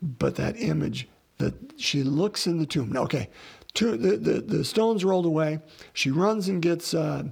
But 0.00 0.36
that 0.36 0.60
image 0.60 1.08
that 1.38 1.54
she 1.76 2.04
looks 2.04 2.46
in 2.46 2.58
the 2.58 2.66
tomb. 2.66 2.92
Now, 2.92 3.02
Okay, 3.02 3.28
two, 3.76 3.96
the, 3.96 4.16
the, 4.16 4.40
the 4.40 4.64
stones 4.64 5.04
rolled 5.04 5.26
away. 5.26 5.60
She 5.92 6.10
runs 6.10 6.48
and 6.48 6.60
gets 6.60 6.94
uh, 6.94 7.24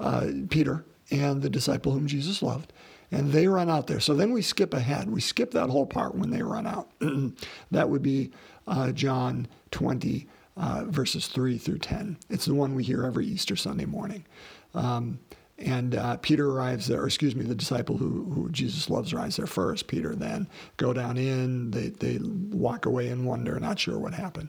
uh, 0.00 0.26
Peter 0.48 0.84
and 1.10 1.42
the 1.42 1.50
disciple 1.50 1.92
whom 1.92 2.06
Jesus 2.06 2.42
loved, 2.42 2.72
and 3.12 3.30
they 3.30 3.46
run 3.46 3.70
out 3.70 3.86
there. 3.86 4.00
So 4.00 4.14
then 4.14 4.32
we 4.32 4.42
skip 4.42 4.74
ahead. 4.74 5.10
We 5.10 5.20
skip 5.20 5.52
that 5.52 5.68
whole 5.70 5.86
part 5.86 6.14
when 6.14 6.30
they 6.30 6.42
run 6.42 6.66
out. 6.66 6.90
that 7.70 7.88
would 7.88 8.02
be 8.02 8.32
uh, 8.66 8.92
John 8.92 9.46
20, 9.70 10.26
uh, 10.56 10.84
verses 10.86 11.26
3 11.28 11.58
through 11.58 11.78
10. 11.78 12.18
It's 12.28 12.46
the 12.46 12.54
one 12.54 12.74
we 12.74 12.84
hear 12.84 13.04
every 13.04 13.26
Easter 13.26 13.56
Sunday 13.56 13.86
morning. 13.86 14.24
Um, 14.74 15.18
and 15.58 15.94
uh, 15.94 16.16
Peter 16.16 16.50
arrives 16.50 16.86
there, 16.86 17.02
or 17.02 17.06
excuse 17.06 17.36
me, 17.36 17.44
the 17.44 17.54
disciple 17.54 17.98
who, 17.98 18.24
who 18.32 18.48
Jesus 18.50 18.88
loves 18.88 19.12
arrives 19.12 19.36
there 19.36 19.46
first. 19.46 19.88
Peter 19.88 20.14
then 20.14 20.48
go 20.78 20.94
down 20.94 21.18
in. 21.18 21.70
They, 21.70 21.88
they 21.88 22.18
walk 22.22 22.86
away 22.86 23.08
in 23.08 23.26
wonder, 23.26 23.60
not 23.60 23.78
sure 23.78 23.98
what 23.98 24.14
happened. 24.14 24.48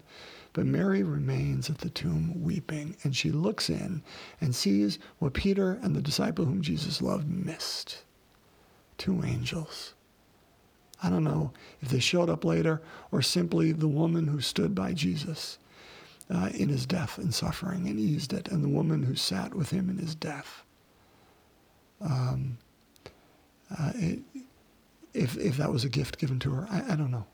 But 0.54 0.66
Mary 0.66 1.02
remains 1.02 1.70
at 1.70 1.78
the 1.78 1.90
tomb 1.90 2.44
weeping, 2.44 2.98
and 3.04 3.16
she 3.16 3.32
looks 3.32 3.70
in 3.70 4.04
and 4.42 4.54
sees 4.54 5.00
what 5.20 5.34
Peter 5.34 5.80
and 5.82 5.96
the 5.96 6.02
disciple 6.02 6.46
whom 6.46 6.62
Jesus 6.62 7.02
loved 7.02 7.30
missed 7.30 8.04
two 8.98 9.24
angels. 9.24 9.94
I 11.02 11.10
don't 11.10 11.24
know 11.24 11.52
if 11.82 11.90
they 11.90 12.00
showed 12.00 12.30
up 12.30 12.46
later 12.46 12.82
or 13.12 13.22
simply 13.22 13.72
the 13.72 13.88
woman 13.88 14.28
who 14.28 14.42
stood 14.42 14.76
by 14.76 14.94
Jesus 14.94 15.58
uh, 16.30 16.50
in 16.54 16.70
his 16.70 16.86
death 16.86 17.18
and 17.18 17.34
suffering 17.34 17.88
and 17.88 18.00
eased 18.00 18.34
it, 18.34 18.48
and 18.50 18.64
the 18.64 18.70
woman 18.70 19.04
who 19.04 19.16
sat 19.16 19.56
with 19.56 19.72
him 19.72 19.90
in 19.90 19.98
his 19.98 20.16
death. 20.16 20.64
Um, 22.00 22.58
uh, 23.78 23.92
it, 23.96 24.20
if, 25.14 25.38
if 25.38 25.58
that 25.58 25.72
was 25.72 25.84
a 25.84 25.90
gift 25.90 26.18
given 26.18 26.40
to 26.40 26.52
her, 26.52 26.68
I, 26.70 26.94
I 26.94 26.96
don't 26.96 27.12
know. 27.12 27.26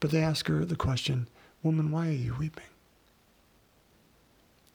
But 0.00 0.10
they 0.10 0.22
ask 0.22 0.46
her 0.48 0.64
the 0.64 0.76
question 0.76 1.28
Woman, 1.66 1.90
why 1.90 2.06
are 2.06 2.12
you 2.12 2.32
weeping? 2.38 2.62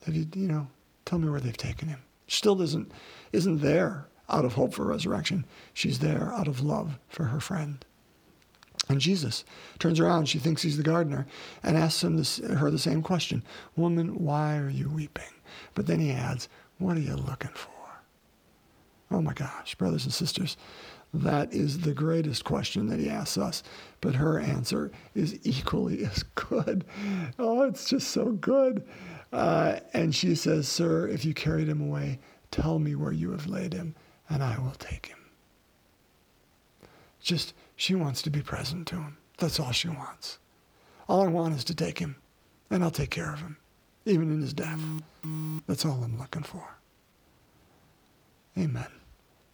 Have 0.04 0.14
you, 0.14 0.26
you 0.34 0.46
know, 0.46 0.66
tell 1.06 1.18
me 1.18 1.30
where 1.30 1.40
they've 1.40 1.56
taken 1.56 1.88
him. 1.88 2.00
She 2.26 2.36
still 2.36 2.54
doesn't, 2.54 2.92
isn't 3.32 3.62
there 3.62 4.08
out 4.28 4.44
of 4.44 4.52
hope 4.52 4.74
for 4.74 4.84
resurrection. 4.84 5.46
She's 5.72 6.00
there 6.00 6.30
out 6.34 6.48
of 6.48 6.60
love 6.60 6.98
for 7.08 7.24
her 7.24 7.40
friend. 7.40 7.82
And 8.90 9.00
Jesus 9.00 9.46
turns 9.78 10.00
around, 10.00 10.28
she 10.28 10.38
thinks 10.38 10.60
he's 10.60 10.76
the 10.76 10.82
gardener, 10.82 11.26
and 11.62 11.78
asks 11.78 12.04
him 12.04 12.18
this, 12.18 12.36
her 12.40 12.70
the 12.70 12.78
same 12.78 13.00
question 13.00 13.42
Woman, 13.74 14.22
why 14.22 14.58
are 14.58 14.68
you 14.68 14.90
weeping? 14.90 15.32
But 15.72 15.86
then 15.86 15.98
he 15.98 16.10
adds, 16.10 16.50
What 16.76 16.98
are 16.98 17.00
you 17.00 17.16
looking 17.16 17.52
for? 17.54 17.70
Oh 19.10 19.22
my 19.22 19.32
gosh, 19.32 19.76
brothers 19.76 20.04
and 20.04 20.12
sisters, 20.12 20.58
that 21.14 21.52
is 21.52 21.80
the 21.80 21.92
greatest 21.92 22.44
question 22.44 22.86
that 22.88 22.98
he 22.98 23.10
asks 23.10 23.36
us. 23.36 23.62
But 24.00 24.14
her 24.14 24.38
answer 24.40 24.90
is 25.14 25.38
equally 25.42 26.04
as 26.06 26.22
good. 26.34 26.84
Oh, 27.38 27.62
it's 27.62 27.88
just 27.88 28.08
so 28.08 28.32
good. 28.32 28.86
Uh, 29.32 29.80
and 29.94 30.14
she 30.14 30.34
says, 30.34 30.68
Sir, 30.68 31.08
if 31.08 31.24
you 31.24 31.34
carried 31.34 31.68
him 31.68 31.80
away, 31.80 32.18
tell 32.50 32.78
me 32.78 32.94
where 32.94 33.12
you 33.12 33.30
have 33.32 33.46
laid 33.46 33.72
him, 33.72 33.94
and 34.28 34.42
I 34.42 34.58
will 34.58 34.74
take 34.78 35.06
him. 35.06 35.18
Just, 37.20 37.54
she 37.76 37.94
wants 37.94 38.20
to 38.22 38.30
be 38.30 38.42
present 38.42 38.86
to 38.88 38.96
him. 38.96 39.16
That's 39.38 39.60
all 39.60 39.72
she 39.72 39.88
wants. 39.88 40.38
All 41.08 41.22
I 41.22 41.28
want 41.28 41.54
is 41.54 41.64
to 41.64 41.74
take 41.74 41.98
him, 41.98 42.16
and 42.70 42.82
I'll 42.82 42.90
take 42.90 43.10
care 43.10 43.32
of 43.32 43.40
him, 43.40 43.56
even 44.04 44.30
in 44.30 44.40
his 44.40 44.52
death. 44.52 44.80
That's 45.66 45.84
all 45.84 46.02
I'm 46.02 46.18
looking 46.18 46.42
for. 46.42 46.76
Amen. 48.58 49.01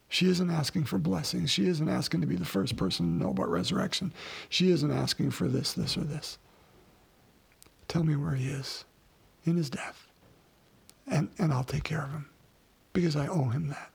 She 0.09 0.29
isn't 0.29 0.51
asking 0.51 0.85
for 0.85 0.99
blessings. 0.99 1.51
She 1.51 1.69
isn't 1.69 1.89
asking 1.89 2.23
to 2.23 2.27
be 2.27 2.37
the 2.37 2.45
first 2.45 2.77
person 2.77 3.07
to 3.07 3.25
know 3.25 3.31
about 3.31 3.51
resurrection. 3.51 4.13
She 4.49 4.71
isn't 4.71 4.91
asking 4.91 5.33
for 5.33 5.49
this, 5.49 5.75
this, 5.75 5.97
or 5.97 6.05
this. 6.05 6.39
Tell 7.89 8.05
me 8.05 8.17
where 8.17 8.35
he 8.35 8.49
is 8.49 8.85
in 9.45 9.57
his 9.57 9.71
death, 9.71 10.09
and, 11.07 11.31
and 11.39 11.53
I'll 11.53 11.65
take 11.65 11.85
care 11.85 12.03
of 12.03 12.11
him 12.11 12.29
because 12.93 13.17
I 13.17 13.27
owe 13.27 13.49
him 13.49 13.69
that, 13.69 13.91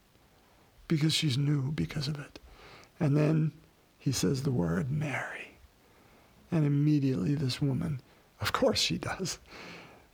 because 0.87 1.13
she's 1.13 1.37
new 1.37 1.71
because 1.71 2.07
of 2.07 2.19
it. 2.19 2.39
And 2.99 3.17
then 3.17 3.51
he 3.97 4.11
says 4.11 4.43
the 4.43 4.51
word 4.51 4.91
Mary. 4.91 5.57
And 6.51 6.65
immediately 6.65 7.35
this 7.35 7.61
woman, 7.61 8.01
of 8.39 8.53
course 8.53 8.79
she 8.79 8.97
does, 8.97 9.39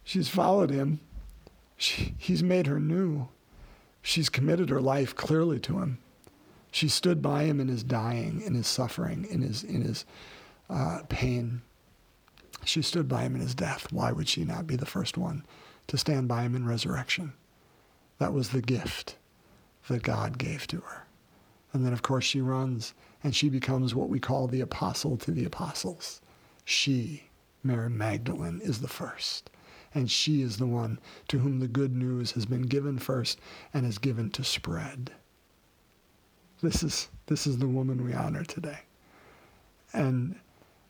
she's 0.04 0.30
followed 0.30 0.70
him. 0.70 1.02
She, 1.78 2.16
he's 2.18 2.44
made 2.44 2.68
her 2.68 2.80
new. 2.80 3.28
She's 4.10 4.28
committed 4.28 4.72
her 4.72 4.82
life 4.82 5.16
clearly 5.16 5.60
to 5.60 5.82
him. 5.82 6.00
She 6.72 6.88
stood 6.88 7.22
by 7.22 7.44
him 7.44 7.60
in 7.60 7.68
his 7.68 7.84
dying, 7.84 8.42
in 8.42 8.56
his 8.56 8.66
suffering, 8.66 9.24
in 9.30 9.42
his, 9.42 9.64
in 9.64 9.84
his 9.84 10.04
uh, 10.68 11.02
pain. 11.10 11.62
She 12.66 12.82
stood 12.82 13.08
by 13.08 13.22
him 13.22 13.36
in 13.36 13.42
his 13.42 13.54
death. 13.54 13.94
Why 13.94 14.12
would 14.12 14.28
she 14.28 14.46
not 14.46 14.66
be 14.66 14.76
the 14.76 14.88
first 14.88 15.16
one 15.16 15.46
to 15.86 15.96
stand 15.96 16.28
by 16.28 16.42
him 16.42 16.56
in 16.56 16.66
resurrection? 16.66 17.34
That 18.18 18.34
was 18.34 18.50
the 18.50 18.64
gift 18.64 19.16
that 19.88 20.02
God 20.02 20.40
gave 20.40 20.66
to 20.70 20.78
her. 20.78 21.06
And 21.72 21.86
then, 21.86 21.94
of 21.94 22.02
course, 22.02 22.26
she 22.26 22.42
runs 22.42 22.96
and 23.24 23.36
she 23.36 23.48
becomes 23.48 23.94
what 23.94 24.10
we 24.10 24.20
call 24.20 24.48
the 24.48 24.62
apostle 24.62 25.18
to 25.18 25.30
the 25.30 25.46
apostles. 25.46 26.20
She, 26.66 27.26
Mary 27.62 27.92
Magdalene, 27.92 28.60
is 28.64 28.82
the 28.82 28.88
first 28.88 29.52
and 29.94 30.10
she 30.10 30.42
is 30.42 30.58
the 30.58 30.68
one 30.68 31.00
to 31.28 31.40
whom 31.40 31.60
the 31.60 31.68
good 31.68 31.96
news 31.96 32.32
has 32.32 32.46
been 32.46 32.64
given 32.64 33.00
first 33.00 33.40
and 33.74 33.86
is 33.86 33.98
given 33.98 34.30
to 34.32 34.44
spread. 34.44 35.12
This 36.62 36.84
is, 36.84 37.10
this 37.28 37.48
is 37.48 37.58
the 37.58 37.68
woman 37.68 38.04
we 38.04 38.14
honor 38.14 38.44
today. 38.44 38.80
And, 39.94 40.36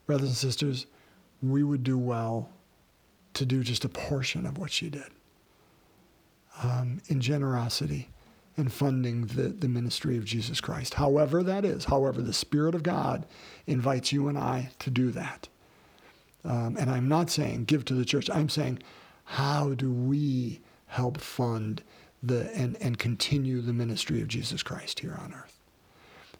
brothers 0.05 0.29
and 0.29 0.37
sisters, 0.37 0.87
we 1.41 1.63
would 1.63 1.83
do 1.83 1.97
well 1.97 2.49
to 3.35 3.45
do 3.45 3.63
just 3.63 3.85
a 3.85 3.89
portion 3.89 4.45
of 4.45 4.57
what 4.57 4.71
she 4.71 4.89
did 4.89 5.09
um, 6.63 7.01
in 7.07 7.21
generosity 7.21 8.09
and 8.57 8.73
funding 8.73 9.27
the, 9.27 9.43
the 9.43 9.69
ministry 9.69 10.17
of 10.17 10.25
Jesus 10.25 10.59
Christ. 10.59 10.95
However, 10.95 11.43
that 11.43 11.63
is, 11.63 11.85
however, 11.85 12.21
the 12.21 12.33
Spirit 12.33 12.75
of 12.75 12.83
God 12.83 13.25
invites 13.67 14.11
you 14.11 14.27
and 14.27 14.37
I 14.37 14.71
to 14.79 14.89
do 14.89 15.11
that. 15.11 15.47
Um, 16.43 16.77
and 16.77 16.89
I'm 16.89 17.07
not 17.07 17.29
saying 17.29 17.65
give 17.65 17.85
to 17.85 17.93
the 17.93 18.05
church. 18.05 18.29
I'm 18.29 18.49
saying 18.49 18.79
how 19.25 19.73
do 19.73 19.91
we 19.91 20.61
help 20.87 21.19
fund 21.19 21.83
the 22.23 22.51
and, 22.55 22.77
and 22.81 22.97
continue 22.97 23.61
the 23.61 23.73
ministry 23.73 24.21
of 24.21 24.27
Jesus 24.27 24.63
Christ 24.63 25.01
here 25.01 25.17
on 25.21 25.33
earth? 25.33 25.59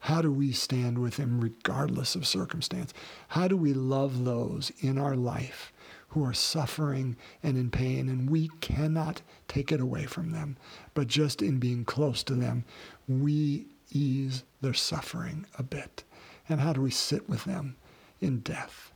How 0.02 0.22
do 0.22 0.32
we 0.32 0.54
stand 0.54 1.00
with 1.00 1.18
him 1.18 1.42
regardless 1.42 2.16
of 2.16 2.26
circumstance? 2.26 2.94
How 3.30 3.48
do 3.48 3.58
we 3.58 3.74
love 3.74 4.24
those 4.24 4.72
in 4.80 4.98
our 4.98 5.16
life 5.16 5.74
who 6.10 6.24
are 6.24 6.34
suffering 6.34 7.18
and 7.44 7.58
in 7.58 7.70
pain 7.70 8.08
and 8.10 8.30
we 8.30 8.50
cannot 8.62 9.22
take 9.48 9.72
it 9.72 9.82
away 9.82 10.06
from 10.06 10.32
them, 10.32 10.58
but 10.94 11.08
just 11.08 11.42
in 11.42 11.60
being 11.60 11.84
close 11.86 12.24
to 12.24 12.34
them, 12.34 12.64
we 13.08 13.68
ease 13.92 14.44
their 14.62 14.74
suffering 14.74 15.46
a 15.58 15.64
bit? 15.64 16.04
And 16.48 16.62
how 16.62 16.74
do 16.74 16.82
we 16.82 16.92
sit 16.92 17.30
with 17.30 17.44
them 17.44 17.76
in 18.22 18.40
death? 18.40 18.94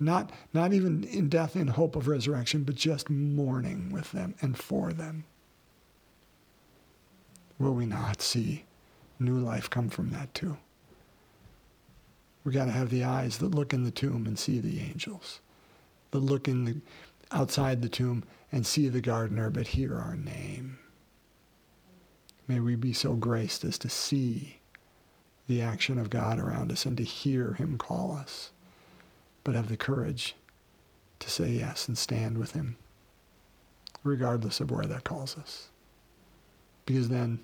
Not, 0.00 0.30
not 0.52 0.72
even 0.72 1.04
in 1.04 1.28
death 1.28 1.56
in 1.56 1.68
hope 1.68 1.96
of 1.96 2.08
resurrection, 2.08 2.64
but 2.64 2.74
just 2.74 3.08
mourning 3.08 3.90
with 3.90 4.12
them 4.12 4.34
and 4.40 4.58
for 4.58 4.92
them. 4.92 5.24
Will 7.58 7.74
we 7.74 7.86
not 7.86 8.20
see 8.20 8.64
new 9.18 9.38
life 9.38 9.70
come 9.70 9.88
from 9.88 10.10
that 10.10 10.34
too? 10.34 10.56
We 12.42 12.52
got 12.52 12.66
to 12.66 12.72
have 12.72 12.90
the 12.90 13.04
eyes 13.04 13.38
that 13.38 13.54
look 13.54 13.72
in 13.72 13.84
the 13.84 13.90
tomb 13.90 14.26
and 14.26 14.38
see 14.38 14.58
the 14.58 14.80
angels, 14.80 15.40
that 16.10 16.18
look 16.18 16.48
in 16.48 16.64
the, 16.64 16.76
outside 17.30 17.80
the 17.80 17.88
tomb 17.88 18.24
and 18.52 18.66
see 18.66 18.88
the 18.88 19.00
gardener, 19.00 19.48
but 19.48 19.68
hear 19.68 19.98
our 19.98 20.16
name. 20.16 20.78
May 22.46 22.60
we 22.60 22.76
be 22.76 22.92
so 22.92 23.14
graced 23.14 23.64
as 23.64 23.78
to 23.78 23.88
see 23.88 24.58
the 25.46 25.62
action 25.62 25.98
of 25.98 26.10
God 26.10 26.38
around 26.38 26.70
us 26.70 26.84
and 26.84 26.96
to 26.98 27.02
hear 27.02 27.54
him 27.54 27.78
call 27.78 28.12
us, 28.12 28.50
but 29.44 29.54
have 29.54 29.68
the 29.68 29.76
courage 29.76 30.34
to 31.20 31.30
say 31.30 31.50
yes 31.50 31.86
and 31.86 31.96
stand 31.96 32.38
with 32.38 32.52
him, 32.52 32.76
regardless 34.02 34.60
of 34.60 34.70
where 34.70 34.86
that 34.86 35.04
calls 35.04 35.38
us. 35.38 35.68
Because 36.86 37.08
then 37.08 37.38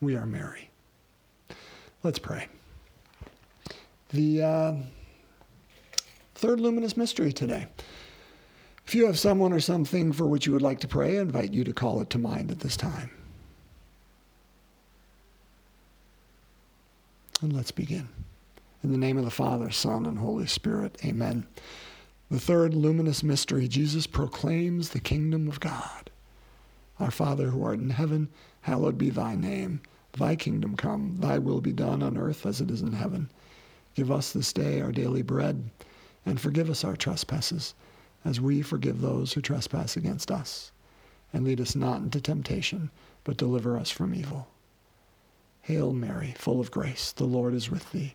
we 0.00 0.16
are 0.16 0.26
Mary. 0.26 0.70
Let's 2.02 2.18
pray. 2.18 2.48
The 4.10 4.42
uh, 4.42 4.74
third 6.34 6.60
luminous 6.60 6.96
mystery 6.96 7.32
today. 7.32 7.66
If 8.86 8.94
you 8.94 9.06
have 9.06 9.18
someone 9.18 9.52
or 9.52 9.60
something 9.60 10.12
for 10.12 10.26
which 10.26 10.46
you 10.46 10.52
would 10.52 10.62
like 10.62 10.80
to 10.80 10.88
pray, 10.88 11.18
I 11.18 11.22
invite 11.22 11.52
you 11.52 11.64
to 11.64 11.72
call 11.72 12.02
it 12.02 12.10
to 12.10 12.18
mind 12.18 12.50
at 12.50 12.60
this 12.60 12.76
time. 12.76 13.10
And 17.40 17.52
let's 17.52 17.70
begin. 17.70 18.08
In 18.84 18.92
the 18.92 18.98
name 18.98 19.16
of 19.16 19.24
the 19.24 19.30
Father, 19.30 19.70
Son, 19.70 20.04
and 20.04 20.18
Holy 20.18 20.46
Spirit, 20.46 20.98
amen. 21.02 21.46
The 22.30 22.38
third 22.38 22.74
luminous 22.74 23.22
mystery, 23.22 23.66
Jesus 23.66 24.06
proclaims 24.06 24.90
the 24.90 25.00
kingdom 25.00 25.48
of 25.48 25.58
God. 25.58 26.10
Our 27.00 27.10
Father 27.10 27.48
who 27.48 27.64
art 27.64 27.78
in 27.78 27.88
heaven, 27.88 28.28
hallowed 28.60 28.98
be 28.98 29.08
thy 29.08 29.36
name. 29.36 29.80
Thy 30.12 30.36
kingdom 30.36 30.76
come, 30.76 31.16
thy 31.20 31.38
will 31.38 31.62
be 31.62 31.72
done 31.72 32.02
on 32.02 32.18
earth 32.18 32.44
as 32.44 32.60
it 32.60 32.70
is 32.70 32.82
in 32.82 32.92
heaven. 32.92 33.30
Give 33.94 34.12
us 34.12 34.32
this 34.32 34.52
day 34.52 34.82
our 34.82 34.92
daily 34.92 35.22
bread, 35.22 35.70
and 36.26 36.38
forgive 36.38 36.68
us 36.68 36.84
our 36.84 36.94
trespasses, 36.94 37.72
as 38.22 38.38
we 38.38 38.60
forgive 38.60 39.00
those 39.00 39.32
who 39.32 39.40
trespass 39.40 39.96
against 39.96 40.30
us. 40.30 40.72
And 41.32 41.46
lead 41.46 41.58
us 41.62 41.74
not 41.74 42.02
into 42.02 42.20
temptation, 42.20 42.90
but 43.24 43.38
deliver 43.38 43.78
us 43.78 43.90
from 43.90 44.14
evil. 44.14 44.46
Hail 45.62 45.94
Mary, 45.94 46.34
full 46.36 46.60
of 46.60 46.70
grace, 46.70 47.12
the 47.12 47.24
Lord 47.24 47.54
is 47.54 47.70
with 47.70 47.90
thee. 47.90 48.14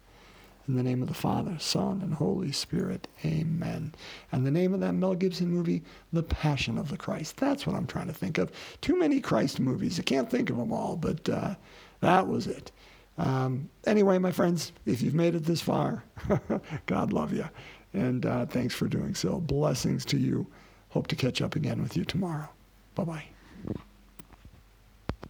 In 0.67 0.75
the 0.75 0.83
name 0.83 1.01
of 1.01 1.07
the 1.07 1.13
Father, 1.13 1.57
Son, 1.59 2.01
and 2.01 2.13
Holy 2.13 2.51
Spirit, 2.51 3.07
amen. 3.25 3.93
And 4.31 4.45
the 4.45 4.51
name 4.51 4.73
of 4.73 4.79
that 4.81 4.93
Mel 4.93 5.15
Gibson 5.15 5.49
movie, 5.49 5.83
The 6.13 6.23
Passion 6.23 6.77
of 6.77 6.89
the 6.89 6.97
Christ. 6.97 7.37
That's 7.37 7.65
what 7.65 7.75
I'm 7.75 7.87
trying 7.87 8.07
to 8.07 8.13
think 8.13 8.37
of. 8.37 8.51
Too 8.79 8.97
many 8.97 9.19
Christ 9.19 9.59
movies. 9.59 9.99
I 9.99 10.03
can't 10.03 10.29
think 10.29 10.49
of 10.49 10.57
them 10.57 10.71
all, 10.71 10.95
but 10.95 11.27
uh, 11.27 11.55
that 12.01 12.27
was 12.27 12.47
it. 12.47 12.71
Um, 13.17 13.69
anyway, 13.85 14.17
my 14.19 14.31
friends, 14.31 14.71
if 14.85 15.01
you've 15.01 15.15
made 15.15 15.35
it 15.35 15.45
this 15.45 15.61
far, 15.61 16.03
God 16.85 17.11
love 17.11 17.33
you. 17.33 17.45
And 17.93 18.25
uh, 18.25 18.45
thanks 18.45 18.73
for 18.73 18.87
doing 18.87 19.15
so. 19.15 19.39
Blessings 19.39 20.05
to 20.05 20.17
you. 20.17 20.47
Hope 20.89 21.07
to 21.07 21.15
catch 21.15 21.41
up 21.41 21.55
again 21.55 21.81
with 21.81 21.97
you 21.97 22.05
tomorrow. 22.05 22.49
Bye 22.95 23.03
bye. 23.03 23.30